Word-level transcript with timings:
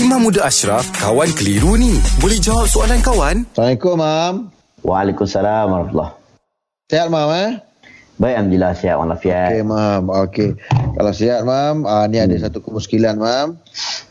Imam 0.00 0.24
Muda 0.24 0.48
Ashraf, 0.48 0.88
kawan 0.96 1.28
keliru 1.36 1.76
ni. 1.76 1.92
Boleh 2.24 2.40
jawab 2.40 2.64
soalan 2.64 3.04
kawan? 3.04 3.44
Assalamualaikum, 3.52 4.00
Mam. 4.00 4.34
Waalaikumsalam 4.80 5.68
warahmatullahi 5.68 6.16
Sehat, 6.88 7.12
Mam, 7.12 7.28
eh? 7.36 7.50
Baik, 8.16 8.34
Alhamdulillah 8.40 8.72
sihat 8.80 8.96
walafiat. 8.96 9.52
Okey, 9.52 9.60
Mam. 9.60 10.02
Okey. 10.08 10.50
Kalau 10.96 11.12
sihat, 11.12 11.44
Mam, 11.44 11.84
ah, 11.84 12.08
ni 12.08 12.16
ada 12.16 12.32
satu 12.40 12.64
kemuskilan, 12.64 13.20
Mam. 13.20 13.60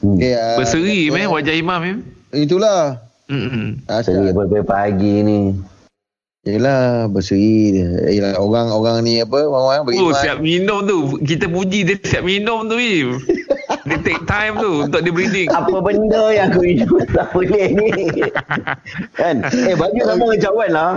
Hmm. 0.05 0.13
Okey, 0.13 0.33
ah, 0.38 0.62
Berseri 0.62 1.10
satu- 1.10 1.13
meh 1.17 1.25
wajah 1.25 1.55
imam 1.57 1.82
eh. 1.82 1.96
Itulah. 2.38 2.82
Hmm. 3.26 3.82
Ah, 3.90 4.06
Seri 4.06 4.30
pagi 4.30 4.62
pagi 4.62 5.14
ni. 5.26 5.40
Yelah, 6.46 7.10
berseri 7.10 7.74
dia. 7.74 7.90
Yelah, 8.14 8.38
orang-orang 8.38 9.02
ni 9.02 9.26
apa, 9.26 9.42
orang-orang 9.42 9.90
beriman. 9.90 10.06
Oh 10.06 10.14
siap 10.14 10.38
minum 10.38 10.86
tu 10.86 10.98
Kita 11.26 11.50
puji 11.50 11.82
dia 11.84 11.98
siap 11.98 12.21
minum 12.21 12.70
tu 12.70 12.78
Im 12.78 13.18
Dia 13.86 13.97
take 14.01 14.23
time 14.25 14.57
tu 14.57 14.86
Untuk 14.89 15.01
dia 15.05 15.13
breathing 15.13 15.49
Apa 15.54 15.77
benda 15.81 16.33
yang 16.33 16.49
aku 16.49 16.61
hidup 16.65 17.05
tak 17.13 17.27
boleh 17.32 17.68
ni? 17.73 17.89
kan? 19.19 19.46
Eh, 19.46 19.75
baju 19.77 20.01
sama 20.01 20.25
Wan 20.54 20.71
lah. 20.73 20.93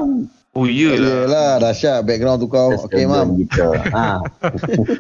Oh 0.53 0.69
iyalah 0.69 1.25
Yelah, 1.25 1.53
dahsyat. 1.65 2.05
Background 2.05 2.45
tu 2.45 2.49
kau. 2.53 2.77
Okey, 2.85 3.09
Mam. 3.09 3.41
Ha. 3.89 4.21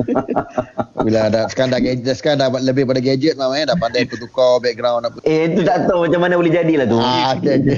Bila 1.04 1.28
dah, 1.28 1.44
sekarang 1.52 1.76
dah 1.76 1.80
gadget, 1.84 2.16
sekarang 2.16 2.40
dah 2.40 2.48
lebih 2.56 2.88
pada 2.88 3.04
gadget, 3.04 3.36
Mam, 3.36 3.52
eh. 3.52 3.68
Dah 3.68 3.76
pandai 3.76 4.08
tukar 4.08 4.64
background 4.64 5.12
apa. 5.12 5.20
Eh, 5.28 5.52
itu 5.52 5.60
tak 5.60 5.92
tahu 5.92 6.08
macam 6.08 6.24
mana 6.24 6.40
boleh 6.40 6.48
jadilah 6.48 6.88
tu. 6.88 6.96
Ah, 6.96 7.36
okey, 7.36 7.68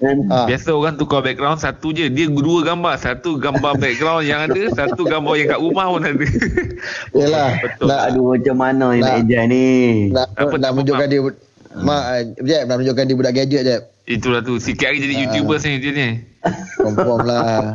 Kan? 0.00 0.16
Ah. 0.32 0.48
Biasa 0.48 0.72
orang 0.72 0.96
tukar 0.96 1.20
background 1.20 1.60
Satu 1.60 1.92
je 1.92 2.08
Dia 2.08 2.32
dua 2.32 2.64
gambar 2.64 2.96
Satu 2.96 3.36
gambar 3.36 3.76
background 3.76 4.24
yang 4.24 4.48
ada 4.48 4.62
Satu 4.72 5.04
gambar 5.04 5.34
yang 5.36 5.48
kat 5.52 5.60
rumah 5.60 5.86
pun 5.90 6.00
ada 6.08 6.24
Yelah. 7.12 7.48
Betul 7.60 7.86
Nak, 7.92 8.00
Aduh, 8.08 8.24
macam 8.38 8.56
mana 8.56 8.84
nak 8.96 9.04
Nak- 9.04 9.16
ejan 9.28 9.44
ni? 9.52 9.68
nak, 10.16 10.32
Apa 10.32 10.56
nak 10.56 10.60
tak 10.64 10.70
menunjukkan 10.72 11.06
dia 11.12 11.20
Mak, 11.78 12.04
eh, 12.08 12.22
Jeb, 12.40 12.62
nak 12.64 12.74
menunjukkan 12.80 13.04
dia 13.04 13.14
budak 13.14 13.34
gadget, 13.36 13.62
Jeb. 13.68 13.82
Itulah 14.08 14.40
tu 14.40 14.56
Sikit 14.56 14.88
hari 14.88 15.04
jadi 15.04 15.14
Ah. 15.14 15.20
YouTuber 15.28 15.60
ni 15.68 15.78
dia 15.84 15.92
ni 15.92 16.08
Confirm 16.80 17.28
lah. 17.28 17.74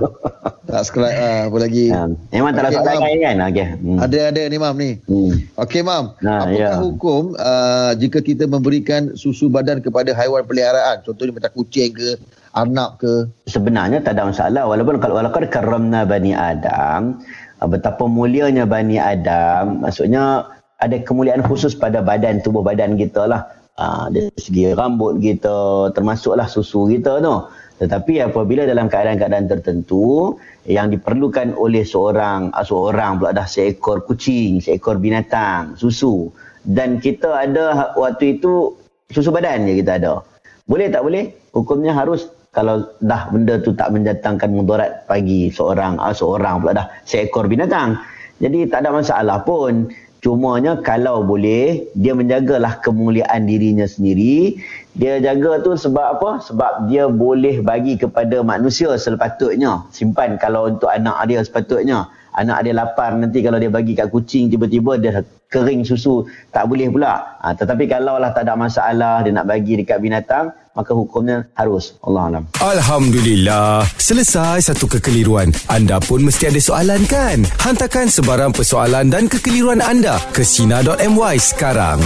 Subscribe 0.65 1.13
lah, 1.13 1.51
apa 1.51 1.57
lagi. 1.59 1.91
Ha. 1.91 2.07
Memang 2.31 2.55
tak 2.55 2.63
ada 2.63 2.69
Okey, 2.71 2.77
soalan 2.79 2.95
Mam. 2.95 3.03
lain 3.05 3.19
kan? 3.19 3.35
Okey. 3.51 3.67
Hmm. 3.75 3.97
Ada, 3.99 4.17
ada 4.31 4.41
ni, 4.47 4.57
Mam, 4.57 4.75
ni. 4.79 4.91
Hmm. 5.05 5.31
Okey, 5.59 5.81
Mam. 5.83 6.05
Nah, 6.23 6.47
apakah 6.47 6.73
ya. 6.73 6.79
hukum 6.79 7.21
uh, 7.37 7.91
jika 7.99 8.23
kita 8.23 8.47
memberikan 8.49 9.13
susu 9.13 9.51
badan 9.51 9.83
kepada 9.83 10.15
haiwan 10.15 10.47
peliharaan? 10.47 11.03
Contohnya 11.05 11.35
macam 11.37 11.51
kucing 11.53 11.91
ke, 11.93 12.17
arnab 12.53 13.01
ke. 13.01 13.27
sebenarnya 13.49 13.99
tak 14.01 14.15
ada 14.17 14.29
masalah 14.29 14.63
walaupun 14.69 15.01
kalau 15.01 15.17
walaupun 15.17 15.49
karamna 15.49 16.05
bani 16.05 16.37
Adam 16.37 17.17
ah, 17.59 17.67
betapa 17.67 18.05
mulianya 18.05 18.69
bani 18.69 19.01
Adam 19.01 19.81
maksudnya 19.81 20.45
ada 20.77 20.95
kemuliaan 21.01 21.41
khusus 21.41 21.73
pada 21.73 22.05
badan 22.05 22.45
tubuh 22.45 22.61
badan 22.61 22.93
kita 22.93 23.25
lah 23.25 23.41
Ah, 23.73 24.05
dari 24.05 24.29
segi 24.37 24.69
rambut 24.69 25.17
kita 25.17 25.89
termasuklah 25.97 26.45
susu 26.45 26.85
kita 26.93 27.17
tu 27.25 27.35
tetapi 27.81 28.21
apabila 28.21 28.69
dalam 28.69 28.85
keadaan-keadaan 28.85 29.49
tertentu 29.49 30.37
yang 30.69 30.93
diperlukan 30.93 31.57
oleh 31.57 31.81
seorang 31.81 32.53
ah, 32.53 32.61
seorang 32.61 33.17
pula 33.17 33.33
dah 33.33 33.49
seekor 33.49 34.05
kucing 34.05 34.61
seekor 34.61 35.01
binatang 35.01 35.73
susu 35.73 36.29
dan 36.61 37.01
kita 37.01 37.33
ada 37.33 37.97
waktu 37.97 38.37
itu 38.37 38.77
susu 39.09 39.33
badan 39.33 39.65
je 39.65 39.81
kita 39.81 39.97
ada 39.97 40.21
boleh 40.63 40.87
tak 40.87 41.03
boleh? 41.03 41.23
Hukumnya 41.51 41.91
harus 41.91 42.31
kalau 42.53 42.85
dah 43.01 43.27
benda 43.33 43.57
tu 43.59 43.73
tak 43.73 43.89
mendatangkan 43.91 44.53
mudarat 44.53 45.03
bagi 45.09 45.49
seorang 45.49 45.97
ah, 45.97 46.13
seorang 46.13 46.63
pula 46.63 46.77
dah 46.77 46.87
seekor 47.03 47.49
binatang. 47.49 47.97
Jadi 48.37 48.67
tak 48.67 48.85
ada 48.85 48.95
masalah 48.95 49.41
pun. 49.43 49.89
Cumanya 50.23 50.79
kalau 50.79 51.19
boleh 51.19 51.83
dia 51.99 52.15
menjagalah 52.15 52.79
kemuliaan 52.79 53.43
dirinya 53.43 53.83
sendiri. 53.83 54.55
Dia 54.95 55.19
jaga 55.19 55.59
tu 55.59 55.75
sebab 55.75 56.15
apa? 56.15 56.39
Sebab 56.39 56.87
dia 56.87 57.11
boleh 57.11 57.59
bagi 57.59 57.99
kepada 57.99 58.39
manusia 58.39 58.95
sepatutnya. 58.95 59.83
Simpan 59.91 60.39
kalau 60.39 60.71
untuk 60.71 60.87
anak 60.87 61.19
dia 61.27 61.43
sepatutnya. 61.43 62.07
Anak 62.33 62.65
dia 62.65 62.73
lapar 62.73 63.13
nanti 63.13 63.45
kalau 63.45 63.61
dia 63.61 63.69
bagi 63.69 63.93
kat 63.93 64.09
kucing 64.09 64.49
tiba-tiba 64.49 64.97
dia 64.97 65.21
kering 65.53 65.85
susu 65.85 66.25
tak 66.49 66.65
boleh 66.65 66.89
pula. 66.89 67.37
Ha, 67.45 67.53
tetapi 67.53 67.85
kalau 67.85 68.17
lah 68.17 68.33
tak 68.33 68.49
ada 68.49 68.57
masalah 68.57 69.21
dia 69.21 69.29
nak 69.29 69.45
bagi 69.45 69.77
dekat 69.77 70.01
binatang 70.01 70.49
maka 70.73 70.91
hukumnya 70.97 71.45
harus. 71.53 71.93
Allah 72.01 72.33
alam. 72.33 72.43
Alhamdulillah. 72.57 73.85
Selesai 74.01 74.73
satu 74.73 74.89
kekeliruan. 74.89 75.53
Anda 75.69 76.01
pun 76.01 76.25
mesti 76.25 76.49
ada 76.49 76.57
soalan 76.57 77.05
kan? 77.05 77.45
Hantarkan 77.61 78.09
sebarang 78.09 78.51
persoalan 78.57 79.13
dan 79.13 79.29
kekeliruan 79.29 79.85
anda 79.85 80.17
ke 80.33 80.41
Sina.my 80.41 81.37
sekarang. 81.37 82.01